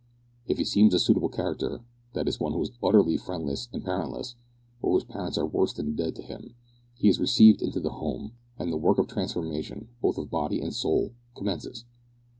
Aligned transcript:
If 0.47 0.57
he 0.57 0.65
seems 0.65 0.95
a 0.95 0.99
suitable 0.99 1.29
character 1.29 1.81
that 2.13 2.27
is, 2.27 2.39
one 2.39 2.53
who 2.53 2.61
is 2.63 2.71
utterly 2.81 3.17
friendless 3.17 3.69
and 3.71 3.85
parentless, 3.85 4.33
or 4.81 4.93
whose 4.93 5.03
parents 5.03 5.37
are 5.37 5.45
worse 5.45 5.73
than 5.73 5.95
dead 5.95 6.15
to 6.15 6.23
him 6.23 6.55
he 6.95 7.07
is 7.07 7.19
received 7.19 7.61
into 7.61 7.79
the 7.79 7.91
Home, 7.91 8.31
and 8.57 8.73
the 8.73 8.77
work 8.77 8.97
of 8.97 9.05
transformation 9.07 9.89
both 10.01 10.17
of 10.17 10.31
body 10.31 10.59
and 10.59 10.73
soul 10.73 11.13
commences. 11.35 11.85